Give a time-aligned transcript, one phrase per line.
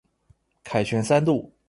[0.63, 1.53] 凱旋三路